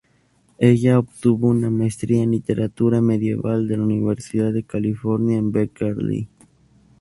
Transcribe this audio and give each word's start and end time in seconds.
Ella 0.57 0.97
obtuvo 0.97 1.49
una 1.49 1.69
maestría 1.69 2.23
en 2.23 2.31
literatura 2.31 3.01
medieval 3.01 3.67
de 3.67 3.77
la 3.77 3.83
Universidad 3.83 4.51
de 4.51 4.63
California 4.63 5.37
en 5.37 5.51
Berkeley. 5.51 6.27